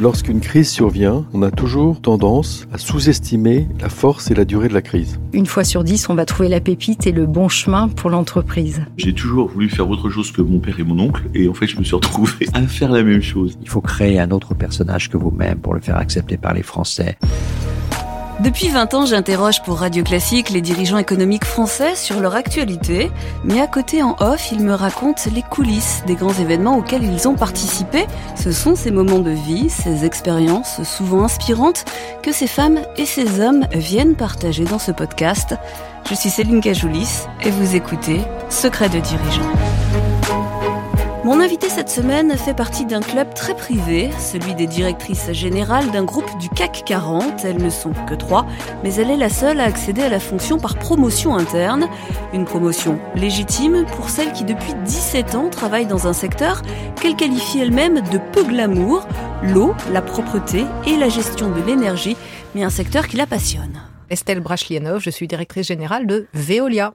[0.00, 4.74] Lorsqu'une crise survient, on a toujours tendance à sous-estimer la force et la durée de
[4.74, 5.20] la crise.
[5.32, 8.82] Une fois sur dix, on va trouver la pépite et le bon chemin pour l'entreprise.
[8.96, 11.68] J'ai toujours voulu faire autre chose que mon père et mon oncle, et en fait,
[11.68, 13.56] je me suis retrouvé à faire la même chose.
[13.62, 17.16] Il faut créer un autre personnage que vous-même pour le faire accepter par les Français.
[18.40, 23.12] Depuis 20 ans, j'interroge pour Radio Classique les dirigeants économiques français sur leur actualité,
[23.44, 27.28] mais à côté en off, ils me racontent les coulisses des grands événements auxquels ils
[27.28, 28.06] ont participé.
[28.34, 31.84] Ce sont ces moments de vie, ces expériences souvent inspirantes
[32.22, 35.54] que ces femmes et ces hommes viennent partager dans ce podcast.
[36.08, 40.13] Je suis Céline Cajoulis et vous écoutez Secret de dirigeants.
[41.24, 46.04] Mon invité cette semaine fait partie d'un club très privé, celui des directrices générales d'un
[46.04, 47.46] groupe du CAC 40.
[47.46, 48.46] Elles ne sont que trois,
[48.82, 51.88] mais elle est la seule à accéder à la fonction par promotion interne.
[52.34, 56.60] Une promotion légitime pour celle qui depuis 17 ans travaille dans un secteur
[57.00, 59.08] qu'elle qualifie elle-même de peu glamour,
[59.42, 62.18] l'eau, la propreté et la gestion de l'énergie,
[62.54, 63.80] mais un secteur qui la passionne.
[64.10, 66.92] Estelle Brachlienov, je suis directrice générale de Veolia.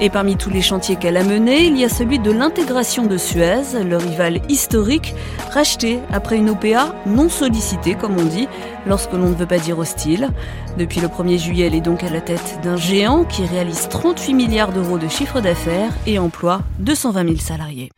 [0.00, 3.16] Et parmi tous les chantiers qu'elle a menés, il y a celui de l'intégration de
[3.16, 5.14] Suez, le rival historique,
[5.52, 8.48] racheté après une OPA non sollicitée, comme on dit,
[8.86, 10.30] lorsque l'on ne veut pas dire hostile.
[10.76, 14.34] Depuis le 1er juillet, elle est donc à la tête d'un géant qui réalise 38
[14.34, 17.90] milliards d'euros de chiffre d'affaires et emploie 220 000 salariés.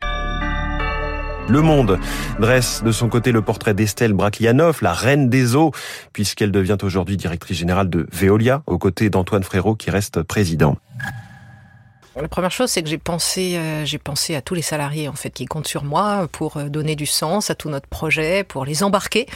[1.47, 1.99] Le Monde
[2.39, 5.71] dresse de son côté le portrait d'Estelle Braclianoff, la reine des eaux,
[6.11, 10.77] puisqu'elle devient aujourd'hui directrice générale de Veolia, aux côtés d'Antoine Frérot qui reste président.
[12.21, 15.13] La première chose, c'est que j'ai pensé, euh, j'ai pensé à tous les salariés en
[15.13, 18.63] fait qui comptent sur moi pour euh, donner du sens à tout notre projet, pour
[18.63, 19.27] les embarquer.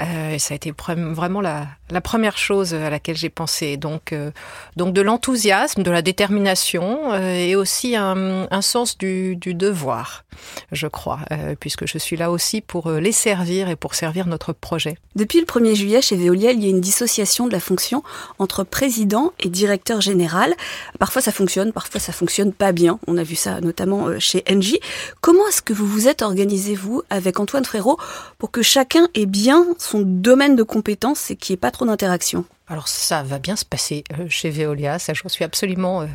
[0.00, 3.76] Euh, et ça a été vraiment la, la première chose à laquelle j'ai pensé.
[3.76, 4.30] Donc, euh,
[4.76, 10.24] donc de l'enthousiasme, de la détermination euh, et aussi un, sens du, devoir,
[10.72, 11.20] je crois,
[11.60, 14.96] puisque je suis là aussi pour les servir et pour servir notre projet.
[15.14, 18.02] Depuis le 1er juillet, chez Veolia, il y a une dissociation de la fonction
[18.38, 20.54] entre président et directeur général.
[20.98, 22.98] Parfois ça fonctionne, parfois ça fonctionne pas bien.
[23.06, 24.80] On a vu ça notamment euh, chez Engie.
[25.20, 27.98] Comment est-ce que vous vous êtes organisé, vous, avec Antoine Frérot,
[28.38, 31.86] pour que chacun ait bien son domaine de compétences et qu'il n'y ait pas trop
[31.86, 36.06] d'interaction Alors ça va bien se passer euh, chez Veolia, ça j'en suis absolument euh,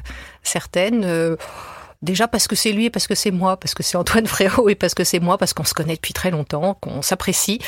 [0.43, 1.37] certaine.
[2.01, 4.69] Déjà parce que c'est lui et parce que c'est moi, parce que c'est Antoine Frérot
[4.69, 7.59] et parce que c'est moi, parce qu'on se connaît depuis très longtemps, qu'on s'apprécie.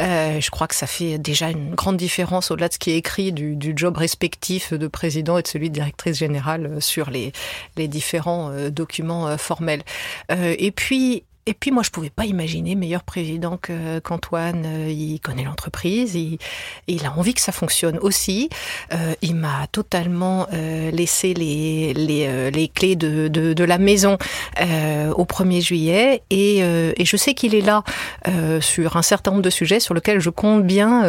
[0.00, 2.96] Euh, je crois que ça fait déjà une grande différence au-delà de ce qui est
[2.96, 7.32] écrit du, job respectif de président et de celui de directrice générale sur les,
[7.76, 9.82] les différents euh, documents euh, formels.
[10.32, 14.64] Euh, et puis, et puis moi, je pouvais pas imaginer meilleur président qu'Antoine.
[14.66, 16.38] Euh, il connaît l'entreprise, il,
[16.86, 18.48] il, a envie que ça fonctionne aussi.
[18.92, 23.78] Euh, il m'a totalement euh, laissé les, les, euh, les clés de, de, de, la
[23.78, 24.18] maison
[24.60, 27.82] euh, au 1er juillet et, et je sais qu'il est là
[28.60, 31.02] sur un certain nombre de sujets sur lesquels je compte bien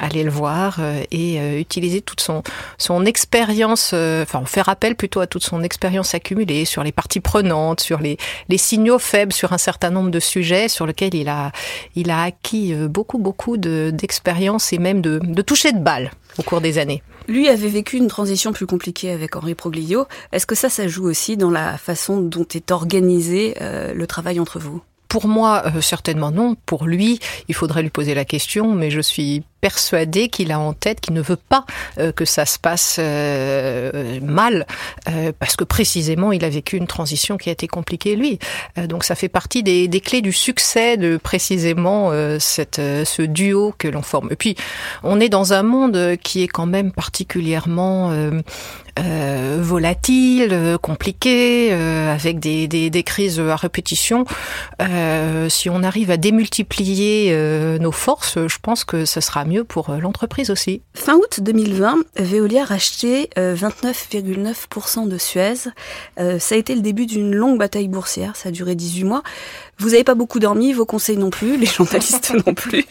[0.00, 2.42] aller le voir et utiliser toute son,
[2.78, 7.80] son expérience, enfin faire appel plutôt à toute son expérience accumulée sur les parties prenantes,
[7.80, 8.16] sur les,
[8.48, 11.52] les signaux faibles, sur certain nombre de sujets sur lesquels il a,
[11.94, 16.60] il a acquis beaucoup, beaucoup d'expérience et même de, de toucher de balle au cours
[16.60, 17.02] des années.
[17.28, 20.06] Lui avait vécu une transition plus compliquée avec Henri Proglio.
[20.32, 24.38] Est-ce que ça, ça joue aussi dans la façon dont est organisé euh, le travail
[24.38, 24.80] entre vous?
[25.08, 26.56] Pour moi, euh, certainement non.
[26.66, 27.18] Pour lui,
[27.48, 31.12] il faudrait lui poser la question, mais je suis persuadé qu'il a en tête qu'il
[31.14, 31.64] ne veut pas
[31.98, 34.64] euh, que ça se passe euh, mal,
[35.08, 38.38] euh, parce que précisément, il a vécu une transition qui a été compliquée lui.
[38.76, 44.28] Donc ça fait partie des, clés du succès de précisément ce duo que l'on forme.
[44.30, 44.54] Et puis,
[45.02, 48.12] on est dans un monde qui est quand même particulièrement
[49.58, 54.24] volatile, compliqué, avec des, crises à répétition.
[55.48, 57.34] Si on arrive à démultiplier
[57.80, 60.82] nos forces, je pense que ce sera mieux pour l'entreprise aussi.
[60.94, 65.54] Fin août 2020, Veolia a racheté 29,9% de Suez.
[66.16, 69.22] ça a été le début d'une longue bataille boursière, ça a duré 18 mois.
[69.78, 72.86] Vous n'avez pas beaucoup dormi, vos conseils non plus, les journalistes non plus.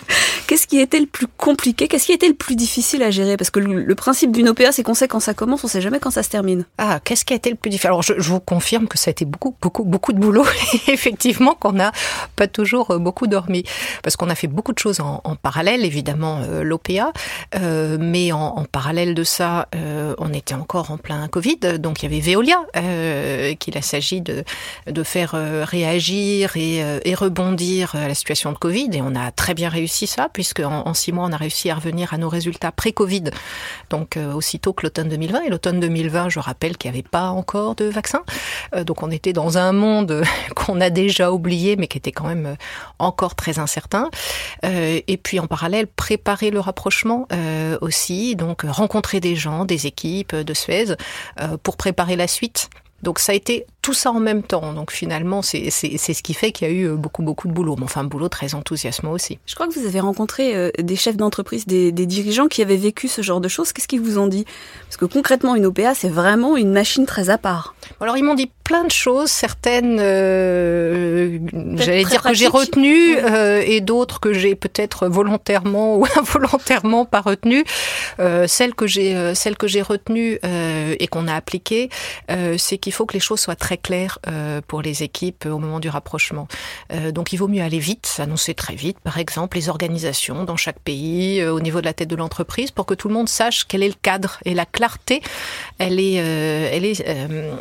[0.46, 1.88] Qu'est-ce qui était le plus compliqué?
[1.88, 3.38] Qu'est-ce qui était le plus difficile à gérer?
[3.38, 6.00] Parce que le, principe d'une OPA, c'est qu'on sait quand ça commence, on sait jamais
[6.00, 6.66] quand ça se termine.
[6.78, 7.88] Ah, qu'est-ce qui a été le plus difficile?
[7.88, 10.46] Alors, je, vous confirme que ça a été beaucoup, beaucoup, beaucoup de boulot.
[10.88, 11.92] Effectivement, qu'on n'a
[12.36, 13.64] pas toujours euh, beaucoup dormi.
[14.04, 17.14] Parce qu'on a fait beaucoup de choses en, parallèle, évidemment, euh, l'OPA.
[17.56, 19.68] Euh, mais en, parallèle de ça,
[20.18, 21.80] on était encore en plein Covid.
[21.80, 22.66] Donc, il y avait Veolia
[23.60, 24.44] qu'il a s'agit de,
[24.88, 25.32] de faire
[25.68, 28.90] réagir et et, et, rebondir à la situation de Covid.
[28.94, 31.70] Et on a très bien réussi ça, puisque en, en six mois, on a réussi
[31.70, 33.26] à revenir à nos résultats pré-Covid.
[33.90, 35.42] Donc aussitôt que l'automne 2020.
[35.42, 38.24] Et l'automne 2020, je rappelle qu'il n'y avait pas encore de vaccin.
[38.86, 40.24] donc on était dans un monde
[40.56, 42.56] qu'on a déjà oublié, mais qui était quand même
[43.00, 44.10] encore très incertain.
[44.64, 47.28] et puis en parallèle, préparer le rapprochement
[47.82, 50.96] aussi, donc rencontrer des gens, des équipes de Suez
[51.64, 52.70] pour préparer la suite.
[53.04, 54.74] Donc ça a été tout ça en même temps.
[54.74, 57.76] Donc finalement, c'est ce qui fait qu'il y a eu beaucoup, beaucoup de boulot.
[57.78, 59.38] Mais enfin, un boulot très enthousiasmant aussi.
[59.46, 62.78] Je crois que vous avez rencontré euh, des chefs d'entreprise, des, des, dirigeants qui avaient
[62.78, 63.74] vécu ce genre de choses.
[63.74, 64.44] Qu'est-ce qu'ils vous ont dit?
[64.88, 67.76] Parce que concrètement, une OPA, c'est vraiment une machine très à part.
[68.02, 71.38] Alors ils m'ont dit plein de choses, certaines, euh,
[71.76, 77.22] j'allais dire que j'ai retenues euh, et d'autres que j'ai peut-être volontairement ou involontairement pas
[77.22, 77.64] retenues.
[78.20, 81.90] Euh, celles que j'ai, euh, euh, et qu'on a appliquées,
[82.58, 84.20] c'est qu'il faut que les choses soient très claires
[84.68, 86.48] pour les équipes au moment du rapprochement.
[87.12, 90.80] donc il vaut mieux aller vite, annoncer très vite, par exemple les organisations dans chaque
[90.80, 93.84] pays, au niveau de la tête de l'entreprise, pour que tout le monde sache quel
[93.84, 95.22] est le cadre et la clarté.
[95.78, 97.06] Elle est, elle est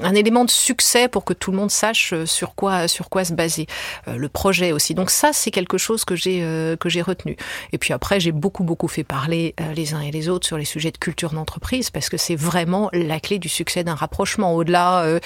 [0.02, 3.24] un élément de succès pour que tout le monde sache euh, sur quoi sur quoi
[3.24, 3.66] se baser.
[4.08, 4.94] Euh, le projet aussi.
[4.94, 7.36] Donc ça, c'est quelque chose que j'ai euh, que retenu.
[7.72, 10.64] Et puis après, j'ai beaucoup beaucoup fait parler les uns et les autres sur les
[10.64, 14.54] sujets de culture d'entreprise parce que c'est vraiment la clé du succès d'un rapprochement.
[14.54, 15.18] Au-delà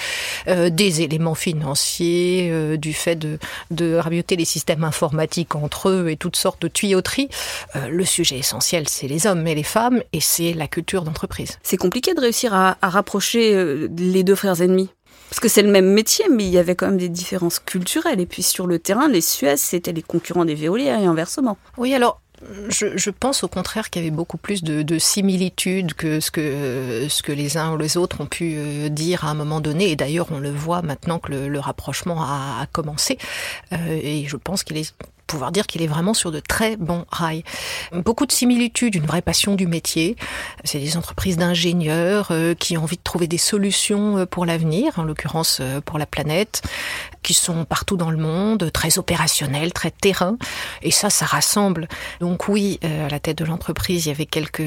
[0.79, 3.37] des éléments financiers, du fait de
[3.69, 7.29] de rabioter les systèmes informatiques entre eux et toutes sortes de tuyauteries,
[7.89, 11.59] le sujet essentiel, c'est les hommes et les femmes et c'est la culture d'entreprise.
[11.63, 14.89] C'est compliqué de réussir à, à rapprocher les deux frères ennemis
[15.29, 18.19] parce que c'est le même métier, mais il y avait quand même des différences culturelles.
[18.19, 21.57] Et puis sur le terrain, les Suez, c'était les concurrents des Veolia et inversement.
[21.77, 22.19] Oui, alors
[22.69, 27.31] je, pense au contraire qu'il y avait beaucoup plus de, de, similitudes que ce, que
[27.31, 29.91] les uns ou les autres ont pu euh, dire à un moment donné.
[29.91, 33.17] Et d'ailleurs, on le voit maintenant que le, rapprochement a, a commencé.
[33.73, 34.93] Euh, et je pense qu'il est
[35.29, 37.43] pouvoir dire qu'il est vraiment sur de très bons rails.
[37.93, 40.15] Beaucoup de similitudes, une vraie passion du métier.
[40.63, 44.97] C'est des entreprises d'ingénieurs euh, qui ont envie de trouver des solutions euh, pour l'avenir,
[44.97, 46.63] en l'occurrence euh, pour la planète,
[47.21, 50.37] qui sont partout dans le monde, très opérationnels, très terrain.
[50.81, 51.87] Et ça, ça rassemble.
[52.21, 54.63] Donc oui, à la tête de l'entreprise, il y avait quelques,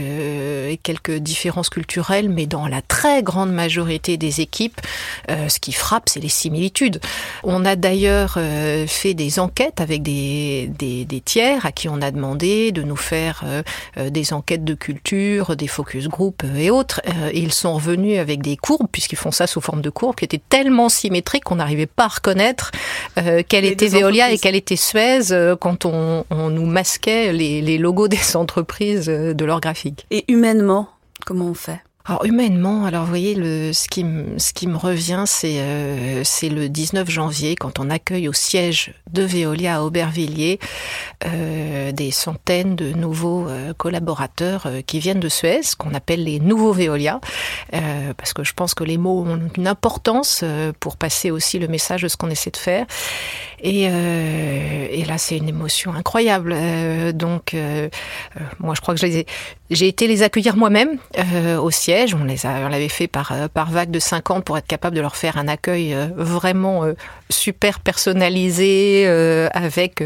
[0.82, 4.81] quelques différences culturelles, mais dans la très grande majorité des équipes,
[5.29, 7.00] ce qui frappe, c'est les similitudes.
[7.43, 8.38] On a d'ailleurs
[8.87, 13.43] fait des enquêtes avec des des, tiers à qui on a demandé de nous faire
[13.44, 13.62] euh,
[13.96, 17.00] euh, des enquêtes de culture, des focus group euh, et autres.
[17.32, 20.25] et ils sont revenus avec des courbes, puisqu'ils font ça sous forme de courbes, qui
[20.25, 22.70] étaient tellement symétriques qu'on n'arrivait pas à reconnaître
[23.49, 25.20] quelle était Veolia et quelle était Suez
[25.60, 30.06] quand on, nous masquait les logos des entreprises de leur graphique.
[30.10, 30.88] Et humainement,
[31.25, 31.81] comment on fait?
[32.04, 36.25] Alors humainement, alors vous voyez, le, ce, qui, me, ce qui me revient, c'est euh,
[36.43, 40.58] le 19 janvier, quand on accueille au siège de Veolia à Aubervilliers
[41.25, 46.72] euh, des centaines de nouveaux euh, collaborateurs qui viennent de Suez, qu'on appelle les nouveaux
[46.72, 47.20] Veolia,
[48.16, 50.44] parce que je pense que les mots ont une importance
[50.81, 52.87] pour passer aussi le message de ce qu'on essaie de faire.
[53.60, 56.54] Et, et là, c'est une émotion incroyable.
[57.14, 57.54] donc,
[58.58, 59.00] moi, je crois que
[59.70, 60.99] j'ai été les accueillir moi-même
[61.60, 61.91] au siège.
[62.14, 64.96] On les a, on l'avait fait par euh, par vague de 50 pour être capable
[64.96, 66.94] de leur faire un accueil euh, vraiment euh,
[67.30, 69.06] super personnalisé
[69.52, 70.02] avec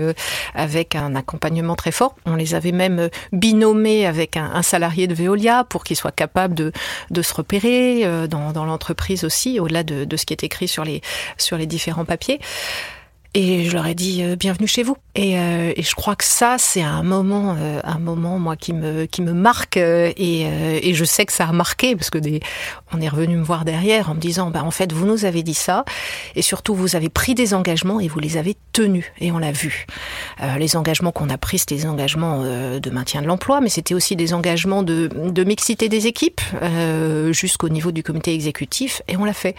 [0.54, 2.14] avec un accompagnement très fort.
[2.24, 6.54] On les avait même binomés avec un, un salarié de Veolia pour qu'ils soient capables
[6.54, 6.72] de
[7.10, 10.84] de se repérer dans, dans l'entreprise aussi, au-delà de, de ce qui est écrit sur
[10.84, 11.02] les
[11.36, 12.40] sur les différents papiers.
[13.38, 14.96] Et je leur ai dit euh, bienvenue chez vous.
[15.14, 18.72] Et, euh, et, je crois que ça, c'est un moment, euh, un moment moi qui
[18.72, 22.08] me qui me marque euh, et, euh, et je sais que ça a marqué parce
[22.08, 22.40] que des,
[22.94, 25.43] on est revenu me voir derrière en me disant bah en fait vous nous avez
[25.43, 25.84] dit ça
[26.34, 29.52] et surtout vous avez pris des engagements et vous les avez tenus et on l'a
[29.52, 29.84] vu.
[30.43, 33.93] Euh, les engagements qu'on a pris c'était des engagements de maintien de l'emploi, mais c'était
[33.93, 36.40] aussi des engagements de, de mixité des équipes
[37.32, 39.56] jusqu'au niveau du comité exécutif et on l'a fait.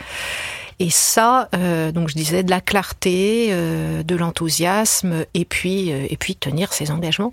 [0.79, 6.05] Et ça, euh, donc je disais de la clarté, euh, de l'enthousiasme, et puis euh,
[6.09, 7.31] et puis tenir ses engagements.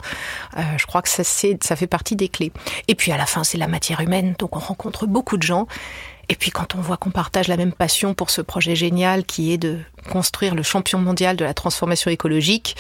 [0.57, 2.53] Euh, je crois que ça ça fait partie des clés.
[2.89, 5.67] Et puis à la fin, c'est la matière humaine, donc on rencontre beaucoup de gens.
[6.31, 9.53] Et puis quand on voit qu'on partage la même passion pour ce projet génial qui
[9.53, 9.79] est de
[10.11, 12.77] construire le champion mondial de la transformation écologique,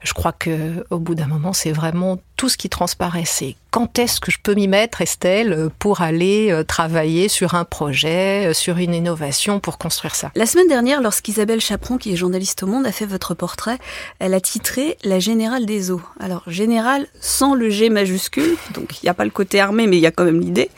[0.00, 3.24] je crois que au bout d'un moment, c'est vraiment tout ce qui transparaît.
[3.26, 7.64] C'est quand est-ce que je peux m'y mettre, Estelle, pour aller euh, travailler sur un
[7.64, 10.30] projet, euh, sur une innovation, pour construire ça?
[10.36, 13.78] La semaine dernière, lorsqu'Isabelle Chaperon, qui est journaliste au Monde, a fait votre portrait,
[14.20, 16.00] elle a titré La Générale des eaux.
[16.20, 19.96] Alors, générale sans le G majuscule, donc il n'y a pas le côté armé, mais
[19.96, 20.70] il y a quand même l'idée.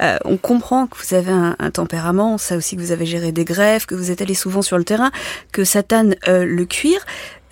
[0.00, 3.44] Euh, on comprend que vous avez un, tempérament, ça aussi que vous avez géré des
[3.44, 5.10] grèves, que vous êtes allé souvent sur le terrain,
[5.52, 7.04] que euh, le cuir.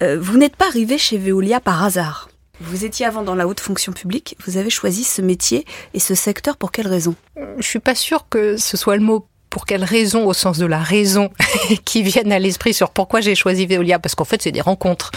[0.03, 2.31] Euh, vous n'êtes pas arrivé chez Veolia par hasard.
[2.61, 5.65] Vous étiez avant dans la haute fonction publique, vous avez choisi ce métier
[5.95, 7.15] et ce secteur pour quelle raison?
[7.57, 10.67] Je suis pas sûre que ce soit le mot pour quelle raison, au sens de
[10.67, 11.31] la raison,
[11.85, 15.11] qui viennent à l'esprit sur pourquoi j'ai choisi Veolia, parce qu'en fait, c'est des rencontres.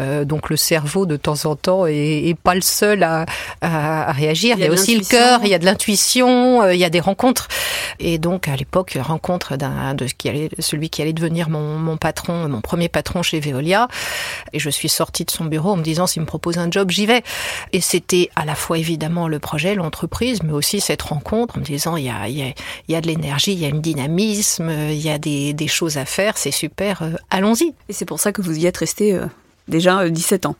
[0.00, 3.26] Euh, donc le cerveau, de temps en temps, est, pas le seul à,
[3.60, 4.56] à, réagir.
[4.58, 6.90] Il y a, aussi le cœur, il y a de l'intuition, euh, il y a
[6.90, 7.48] des rencontres.
[7.98, 11.96] Et donc à l'époque, rencontre d'un de qui allait, celui qui allait devenir mon, mon
[11.96, 13.88] patron, mon premier patron chez Veolia.
[14.52, 16.90] Et je suis sortie de son bureau en me disant s'il me propose un job,
[16.90, 17.22] j'y vais.
[17.72, 21.64] Et c'était à la fois évidemment le projet, l'entreprise, mais aussi cette rencontre en me
[21.64, 22.52] disant il y a, il y a,
[22.88, 25.68] il y a de l'énergie, il y a un dynamisme, il y a des, des
[25.68, 27.74] choses à faire, c'est super, euh, allons-y.
[27.88, 29.18] Et c'est pour ça que vous y êtes resté
[29.66, 30.56] déjà 17 euh, ans.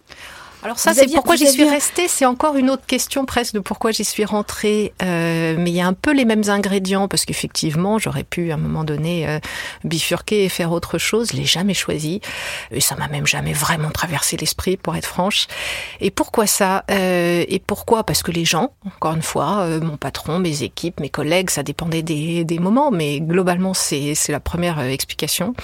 [0.69, 2.09] Alors ça, c'est pourquoi j'y suis restée.
[2.09, 4.93] C'est encore une autre question presque de pourquoi j'y suis rentrée.
[5.03, 8.57] Euh, mais il y a un peu les mêmes ingrédients parce qu'effectivement, j'aurais pu à
[8.57, 9.39] un moment donné euh,
[9.85, 11.31] bifurquer et faire autre chose.
[11.33, 12.21] Je l'ai jamais choisi
[12.71, 15.47] et ça m'a même jamais vraiment traversé l'esprit, pour être franche.
[16.03, 16.85] Et pourquoi ça?
[16.91, 18.05] Euh, Et pourquoi?
[18.05, 21.63] Parce que les gens, encore une fois, euh, mon patron, mes équipes, mes collègues, ça
[21.63, 25.55] dépendait des, des moments, mais globalement, c'est la première explication.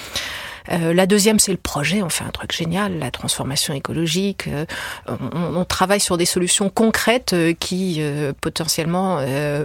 [0.70, 2.02] Euh, la deuxième, c'est le projet.
[2.02, 4.48] On fait un truc génial, la transformation écologique.
[4.48, 4.64] Euh,
[5.06, 8.00] on, on, travaille sur des solutions concrètes euh, qui
[8.40, 9.18] potentiellement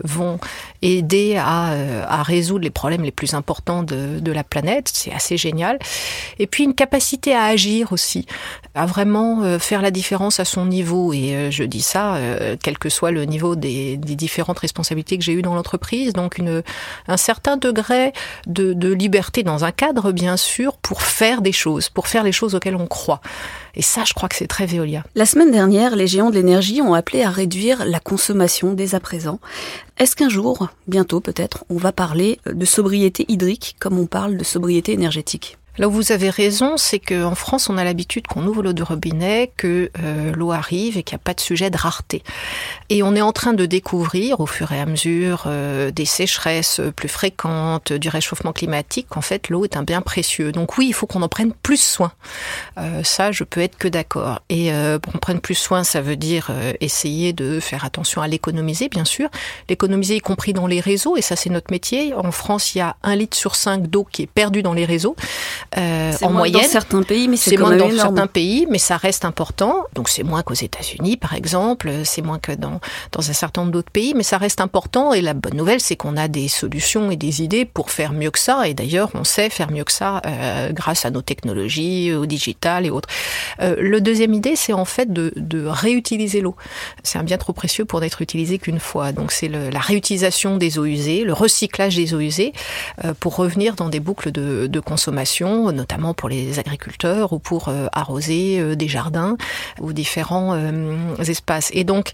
[0.04, 0.40] vont
[0.82, 1.74] aider à,
[2.08, 4.90] à, résoudre les problèmes les plus importants de, de la planète.
[4.94, 5.80] C'est assez génial.
[6.38, 8.26] Et puis une capacité à agir aussi,
[8.76, 11.14] à vraiment faire la différence à son niveau.
[11.14, 12.18] Et je dis ça,
[12.62, 16.14] quel que soit le niveau des, des différentes responsabilités que j'ai eues dans l'entreprise.
[16.14, 16.64] Donc une,
[17.08, 18.14] un certain degré
[18.48, 22.56] de, de liberté dans un cadre, bien sûr, faire des choses, pour faire les choses
[22.56, 23.22] auxquelles on croit.
[23.76, 25.04] Et ça, je crois que c'est très Veolia.
[25.16, 29.00] La semaine dernière, les géants de l'énergie ont appelé à réduire la consommation dès à
[29.00, 29.40] présent.
[29.98, 34.44] Est-ce qu'un jour, bientôt peut-être, on va parler de sobriété hydrique comme on parle de
[34.44, 35.58] sobriété énergétique?
[35.80, 38.84] Là où vous avez raison, c'est qu'en France, on a l'habitude qu'on ouvre l'eau de
[38.84, 42.22] robinet, que euh, l'eau arrive et qu'il n'y a pas de sujet de rareté.
[42.90, 46.82] Et on est en train de découvrir, au fur et à mesure euh, des sécheresses
[46.98, 50.52] plus fréquentes, du réchauffement climatique, qu'en fait, l'eau est un bien précieux.
[50.52, 52.12] Donc oui, il faut qu'on en prenne plus soin.
[52.78, 54.42] Euh, ça, je peux être que d'accord.
[54.50, 58.22] Et euh, pour qu'on prenne plus soin, ça veut dire euh, essayer de faire attention
[58.22, 59.30] à l'économiser, bien sûr.
[59.70, 62.14] L'économiser, y compris dans les réseaux, et ça, c'est notre métier.
[62.14, 64.84] En France, il y a un litre sur cinq d'eau qui est perdu dans les
[64.84, 65.16] réseaux.
[65.78, 66.62] Euh, en moyenne.
[66.62, 69.86] dans certains pays, mais c'est moins dans certains pays, mais ça reste important.
[69.94, 72.80] Donc c'est moins qu'aux États-Unis, par exemple, c'est moins que dans
[73.12, 75.14] dans un certain nombre d'autres pays, mais ça reste important.
[75.14, 78.32] Et la bonne nouvelle, c'est qu'on a des solutions et des idées pour faire mieux
[78.32, 78.68] que ça.
[78.68, 82.86] Et d'ailleurs, on sait faire mieux que ça euh, grâce à nos technologies, au digital
[82.86, 83.10] et autres.
[83.62, 86.56] Euh, le deuxième idée, c'est en fait de, de réutiliser l'eau.
[87.04, 89.12] C'est un bien trop précieux pour n'être utilisé qu'une fois.
[89.12, 92.54] Donc c'est la réutilisation des eaux usées, le recyclage des eaux usées
[93.06, 97.68] euh, pour revenir dans des boucles de, de consommation notamment pour les agriculteurs ou pour
[97.68, 99.38] euh, arroser euh, des jardins
[99.80, 101.70] ou différents euh, espaces.
[101.74, 102.12] Et donc,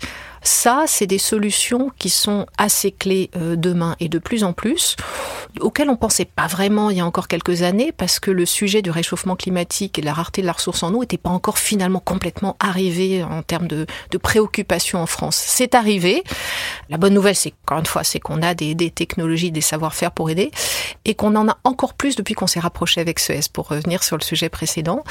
[0.47, 4.95] ça, c'est des solutions qui sont assez clés demain et de plus en plus,
[5.59, 8.81] auxquelles on pensait pas vraiment il y a encore quelques années, parce que le sujet
[8.81, 11.57] du réchauffement climatique et de la rareté de la ressource en eau n'était pas encore
[11.57, 15.35] finalement complètement arrivé en termes de, de préoccupation en France.
[15.35, 16.23] C'est arrivé.
[16.89, 20.11] La bonne nouvelle, c'est encore une fois, c'est qu'on a des, des technologies, des savoir-faire
[20.11, 20.51] pour aider,
[21.05, 24.17] et qu'on en a encore plus depuis qu'on s'est rapproché avec Suez pour revenir sur
[24.17, 25.03] le sujet précédent.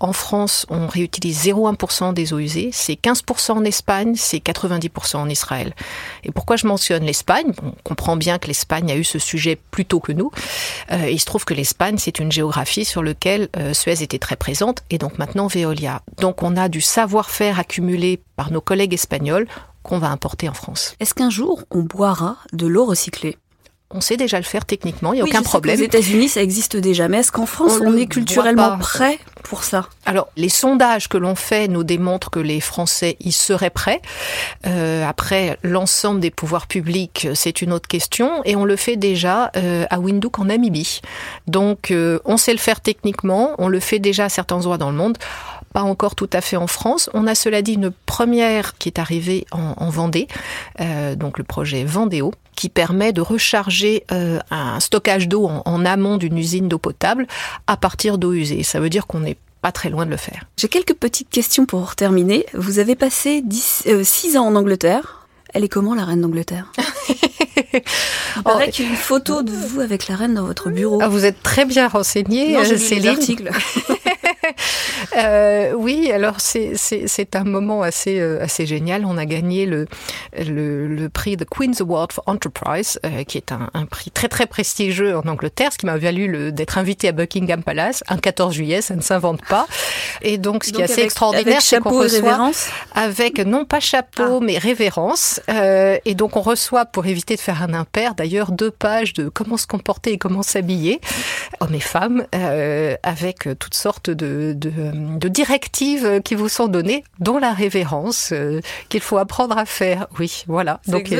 [0.00, 4.79] En France, on réutilise 0,1% des eaux usées, c'est 15% en Espagne, c'est 90%
[5.14, 5.74] en Israël.
[6.24, 7.52] Et pourquoi je mentionne l'Espagne?
[7.62, 10.30] On comprend bien que l'Espagne a eu ce sujet plus tôt que nous.
[10.92, 14.36] Euh, il se trouve que l'Espagne, c'est une géographie sur laquelle euh, Suez était très
[14.36, 16.02] présente et donc maintenant Veolia.
[16.18, 19.46] Donc on a du savoir-faire accumulé par nos collègues espagnols
[19.82, 20.94] qu'on va importer en France.
[21.00, 23.36] Est-ce qu'un jour on boira de l'eau recyclée?
[23.92, 25.78] On sait déjà le faire techniquement, il n'y a aucun problème.
[25.78, 29.88] Aux États-Unis, ça existe déjà, mais est-ce qu'en France, on, est culturellement prêt pour ça?
[30.06, 34.00] Alors, les sondages que l'on fait nous démontrent que les Français y seraient prêts.
[34.64, 39.50] Euh, après, l'ensemble des pouvoirs publics, c'est une autre question, et on le fait déjà
[39.56, 41.00] euh, à Windhoek en Namibie.
[41.48, 44.90] Donc, euh, on sait le faire techniquement, on le fait déjà à certains endroits dans
[44.90, 45.18] le monde
[45.72, 47.10] pas encore tout à fait en France.
[47.14, 50.28] On a cela dit une première qui est arrivée en, en Vendée,
[50.80, 55.84] euh, donc le projet Vendéo, qui permet de recharger euh, un stockage d'eau en, en
[55.84, 57.26] amont d'une usine d'eau potable
[57.66, 58.62] à partir d'eau usée.
[58.62, 60.44] Ça veut dire qu'on est pas très loin de le faire.
[60.56, 62.46] J'ai quelques petites questions pour terminer.
[62.54, 65.26] Vous avez passé 6 euh, ans en Angleterre.
[65.52, 66.72] Elle est comment la reine d'Angleterre?
[68.36, 70.70] Il paraît oh, qu'il y a une photo de vous avec la reine dans votre
[70.70, 70.98] bureau.
[71.02, 73.18] Ah, vous êtes très bien renseignée, non, Céline.
[75.16, 79.04] Euh, oui, alors c'est un moment assez, euh, assez génial.
[79.04, 79.86] On a gagné le,
[80.38, 84.28] le, le prix The Queen's Award for Enterprise, euh, qui est un, un, prix très
[84.28, 88.54] très prestigieux en Angleterre, ce qui m'a valu d'être invité à Buckingham Palace un 14
[88.54, 89.66] juillet, ça ne s'invente pas.
[90.22, 92.50] Et donc ce qui est assez extraordinaire, c'est qu'on reçoit
[92.94, 94.40] avec non pas chapeau ah.
[94.44, 95.40] mais révérence.
[95.48, 99.56] Et donc on reçoit pour éviter de faire un impair, d'ailleurs deux pages de comment
[99.56, 101.00] se comporter et comment s'habiller,
[101.60, 102.26] hommes et femmes,
[103.02, 104.72] avec toutes sortes de, de,
[105.18, 110.06] de, directives qui vous sont données, dont la révérence euh, qu'il faut apprendre à faire.
[110.18, 110.80] Oui, voilà.
[110.86, 111.12] Donc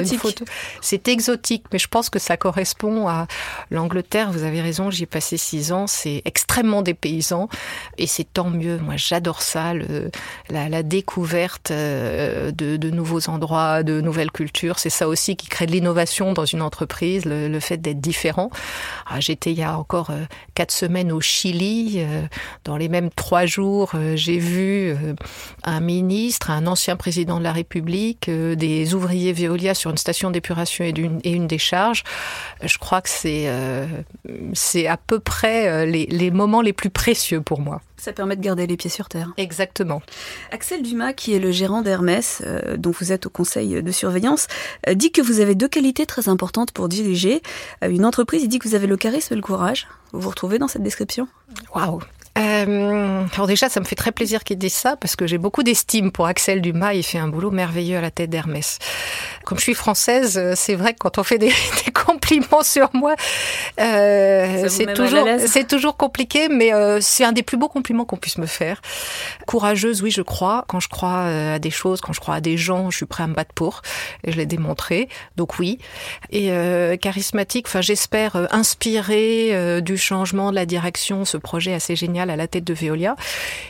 [0.80, 3.26] c'est exotique, mais je pense que ça correspond à
[3.70, 4.32] l'Angleterre.
[4.32, 5.86] Vous avez raison, j'y ai passé six ans.
[5.86, 7.48] C'est extrêmement dépaysant
[7.98, 8.78] et c'est tant mieux.
[8.78, 10.10] Moi, j'adore ça, le,
[10.48, 14.78] la, la, découverte euh, de, de, nouveaux endroits, de nouvelles cultures.
[14.78, 18.50] C'est ça aussi qui crée de l'innovation dans une entreprise, le, le fait d'être différent.
[19.06, 21.96] Ah, J'étais il y a encore euh, quatre semaines au Chili.
[21.98, 22.22] Euh,
[22.70, 24.94] dans les mêmes trois jours, j'ai vu
[25.64, 30.84] un ministre, un ancien président de la République, des ouvriers Veolia sur une station d'épuration
[30.84, 32.04] et, une, et une décharge.
[32.62, 33.52] Je crois que c'est
[34.54, 37.82] c'est à peu près les, les moments les plus précieux pour moi.
[37.96, 39.32] Ça permet de garder les pieds sur terre.
[39.36, 40.00] Exactement.
[40.52, 44.46] Axel Dumas, qui est le gérant d'Hermès, euh, dont vous êtes au conseil de surveillance,
[44.88, 47.42] euh, dit que vous avez deux qualités très importantes pour diriger
[47.84, 48.42] euh, une entreprise.
[48.42, 49.86] Il dit que vous avez le charisme et le courage.
[50.12, 51.28] Vous vous retrouvez dans cette description?
[51.74, 52.00] Waouh
[52.38, 55.62] euh, alors déjà, ça me fait très plaisir qu'il dise ça parce que j'ai beaucoup
[55.62, 56.94] d'estime pour Axel Dumas.
[56.94, 58.78] Il fait un boulot merveilleux à la tête d'Hermès.
[59.44, 61.48] Comme je suis française, euh, c'est vrai que quand on fait des,
[61.84, 63.14] des compliments sur moi,
[63.80, 68.16] euh, c'est toujours c'est toujours compliqué, mais euh, c'est un des plus beaux compliments qu'on
[68.16, 68.80] puisse me faire.
[69.46, 70.64] Courageuse, oui, je crois.
[70.68, 73.06] Quand je crois euh, à des choses, quand je crois à des gens, je suis
[73.06, 73.82] prêt à me battre pour.
[74.24, 75.08] Et je l'ai démontré.
[75.36, 75.78] Donc oui.
[76.30, 76.50] Et
[77.00, 77.66] charismatique.
[77.66, 82.64] Enfin, j'espère inspirer du changement de la direction ce projet assez génial à la tête
[82.64, 83.16] de Veolia.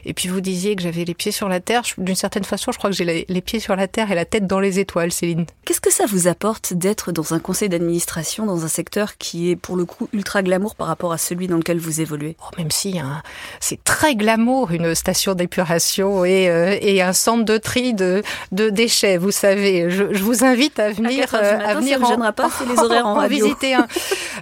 [0.04, 1.83] Et puis vous disiez que j'avais les pieds sur la terre.
[1.99, 4.47] D'une certaine façon, je crois que j'ai les pieds sur la terre et la tête
[4.47, 5.47] dans les étoiles, Céline.
[5.64, 9.57] Qu'est-ce que ça vous apporte d'être dans un conseil d'administration, dans un secteur qui est
[9.57, 12.37] pour le coup ultra glamour par rapport à celui dans lequel vous évoluez?
[12.40, 13.23] Oh, Même si hein,
[13.61, 18.71] c'est très glamour, une station d'épuration et, euh, et, un centre de tri de, de
[18.71, 19.90] déchets, vous savez.
[19.90, 23.26] Je, je vous invite à venir, à, euh, à venir en, pas, les horaires en,
[23.28, 23.87] visiter un.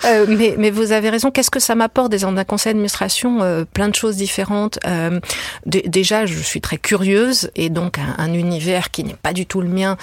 [0.04, 1.30] euh, mais, mais vous avez raison.
[1.30, 4.78] Qu'est-ce que ça m'apporte des dans un conseil d'administration euh, Plein de choses différentes.
[4.86, 5.20] Euh,
[5.66, 9.60] déjà, je suis très curieuse et donc un, un univers qui n'est pas du tout
[9.60, 9.96] le mien.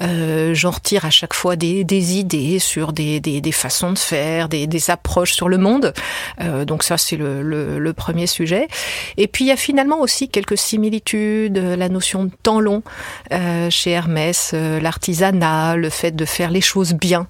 [0.00, 3.98] Euh, J'en retire à chaque fois des, des idées sur des, des, des, façons de
[3.98, 5.92] faire, des, approches sur le monde.
[6.40, 8.68] Euh, donc ça, c'est le, le, le, premier sujet.
[9.16, 12.82] Et puis il y a finalement aussi quelques similitudes, la notion de temps long
[13.32, 17.26] euh, chez Hermès, euh, l'artisanat, le fait de faire les choses bien,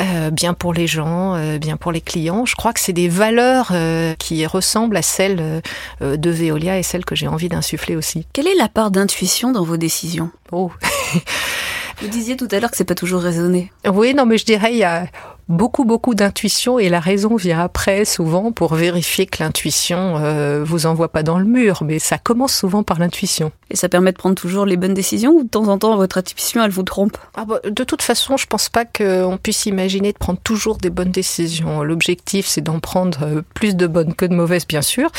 [0.00, 2.44] euh, bien pour les gens, euh, bien pour les clients.
[2.44, 5.51] Je crois que c'est des valeurs euh, qui ressemblent à celles euh,
[6.00, 8.26] de Veolia et celles que j'ai envie d'insuffler aussi.
[8.32, 10.30] Quelle est la part d'intuition dans vos décisions?
[10.50, 10.70] Oh
[12.02, 13.70] Vous disiez tout à l'heure que c'est pas toujours raisonné.
[13.86, 15.06] Oui, non, mais je dirais il y a
[15.52, 20.86] beaucoup beaucoup d'intuition et la raison vient après souvent pour vérifier que l'intuition euh, vous
[20.86, 23.52] envoie pas dans le mur mais ça commence souvent par l'intuition.
[23.70, 26.18] Et ça permet de prendre toujours les bonnes décisions ou de temps en temps votre
[26.18, 27.18] intuition elle vous trompe?
[27.36, 30.90] Ah bah, de toute façon je pense pas qu'on puisse imaginer de prendre toujours des
[30.90, 31.82] bonnes décisions.
[31.82, 35.10] L'objectif c'est d'en prendre euh, plus de bonnes que de mauvaises bien sûr.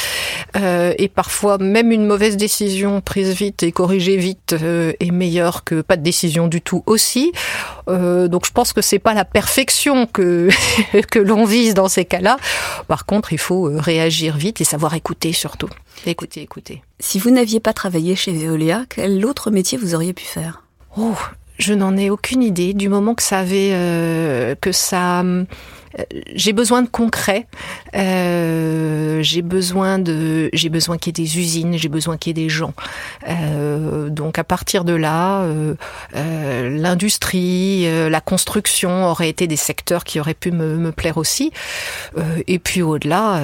[0.56, 5.64] Euh, et parfois même une mauvaise décision prise vite et corrigée vite euh, est meilleure
[5.64, 7.32] que pas de décision du tout aussi.
[7.88, 10.23] Donc je pense que c'est pas la perfection que,
[11.12, 12.38] que l'on vise dans ces cas-là.
[12.88, 15.70] Par contre, il faut euh, réagir vite et savoir écouter surtout.
[16.06, 16.84] Écouter, écouter.
[17.00, 20.64] Si vous n'aviez pas travaillé chez Veolia, quel autre métier vous auriez pu faire?
[20.98, 21.16] Oh,
[21.58, 22.74] je n'en ai aucune idée.
[22.74, 25.46] Du moment que ça avait, euh, que ça euh,
[26.34, 27.48] j'ai besoin de concret.
[27.96, 32.42] Euh, j'ai besoin de, j'ai besoin qu'il y ait des usines, j'ai besoin qu'il y
[32.42, 32.74] ait des gens.
[33.28, 35.76] Euh, donc à partir de là, euh,
[36.16, 41.18] euh l'industrie, euh, la construction auraient été des secteurs qui auraient pu me, me plaire
[41.18, 41.52] aussi.
[42.48, 43.42] et puis au-delà,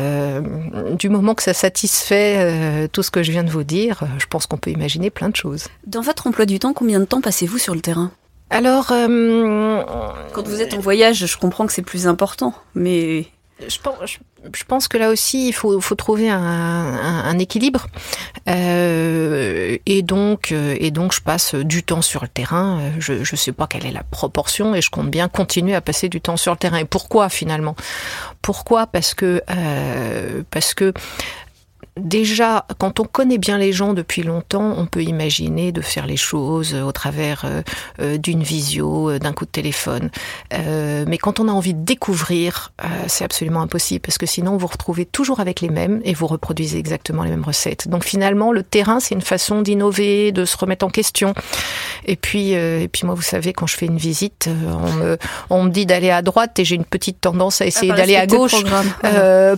[0.98, 4.46] du moment que ça satisfait tout ce que je viens de vous dire, je pense
[4.46, 5.68] qu'on peut imaginer plein de choses.
[5.86, 8.12] Dans votre emploi du temps, combien de temps passez-vous sur le terrain?
[8.50, 9.84] Alors, euh,
[10.34, 13.28] quand vous êtes en voyage, je comprends que c'est plus important, mais
[13.68, 13.96] je pense,
[14.54, 17.88] je pense que là aussi, il faut, faut trouver un, un, un équilibre.
[18.48, 22.80] Euh, et donc, euh, et donc, je passe du temps sur le terrain.
[23.00, 26.08] Je ne sais pas quelle est la proportion, et je compte bien continuer à passer
[26.08, 26.78] du temps sur le terrain.
[26.78, 27.76] Et pourquoi finalement?
[28.42, 28.88] Pourquoi?
[28.88, 30.94] Parce que, euh, parce que
[32.00, 36.18] déjà, quand on connaît bien les gens depuis longtemps, on peut imaginer de faire les
[36.18, 37.62] choses au travers euh,
[38.02, 40.10] euh, d'une visio, euh, d'un coup de téléphone.
[40.52, 42.72] mais quand on a envie de découvrir,
[43.08, 46.78] c'est absolument impossible parce que sinon vous retrouvez toujours avec les mêmes et vous reproduisez
[46.78, 47.88] exactement les mêmes recettes.
[47.88, 51.34] Donc finalement, le terrain, c'est une façon d'innover, de se remettre en question.
[52.06, 55.18] Et puis, et puis moi, vous savez, quand je fais une visite, on me,
[55.50, 58.28] on me dit d'aller à droite et j'ai une petite tendance à essayer d'aller à
[58.28, 58.56] gauche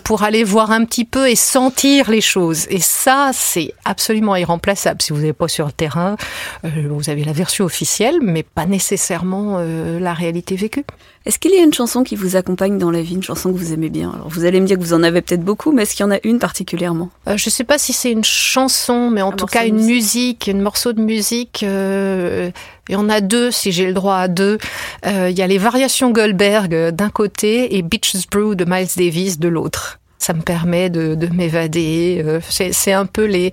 [0.04, 2.31] pour aller voir un petit peu et sentir les choses.
[2.70, 5.02] Et ça, c'est absolument irremplaçable.
[5.02, 6.16] Si vous n'êtes pas sur le terrain,
[6.64, 10.86] euh, vous avez la version officielle, mais pas nécessairement euh, la réalité vécue.
[11.26, 13.58] Est-ce qu'il y a une chanson qui vous accompagne dans la vie, une chanson que
[13.58, 14.12] vous aimez bien?
[14.14, 16.08] Alors, vous allez me dire que vous en avez peut-être beaucoup, mais est-ce qu'il y
[16.08, 17.10] en a une particulièrement?
[17.28, 20.48] Euh, Je ne sais pas si c'est une chanson, mais en tout cas une musique,
[20.48, 21.64] un morceau de musique.
[21.64, 22.54] il
[22.90, 24.58] y en a deux, si j'ai le droit à deux.
[25.06, 29.48] il y a les variations Goldberg d'un côté et Beaches Brew de Miles Davis de
[29.48, 32.22] l'autre ça me permet de, m'évader.
[32.24, 33.52] Euh, c'est un peu les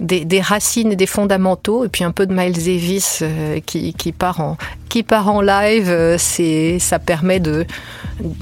[0.00, 4.12] des, racines et des fondamentaux, et puis un peu de Miles Davis euh, qui, qui,
[4.12, 4.56] part en
[4.88, 5.88] qui part en live.
[5.88, 7.64] Euh, c'est ça permet de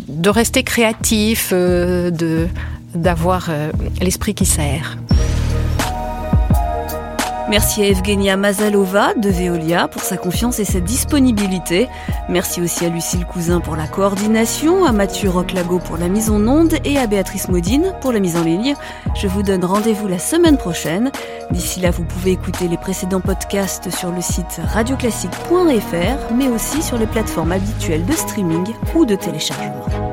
[0.08, 2.48] de rester créatif, de
[2.94, 3.50] d'avoir
[4.00, 4.98] l'esprit qui sert.
[7.50, 11.88] Merci à Evgenia Mazalova de Veolia pour sa confiance et sa disponibilité.
[12.28, 16.46] Merci aussi à Lucille Cousin pour la coordination, à Mathieu Roclago pour la mise en
[16.46, 18.74] onde et à Béatrice Modine pour la mise en ligne.
[19.14, 21.10] Je vous donne rendez-vous la semaine prochaine.
[21.50, 26.98] D'ici là, vous pouvez écouter les précédents podcasts sur le site radioclassique.fr, mais aussi sur
[26.98, 30.07] les plateformes habituelles de streaming ou de téléchargement.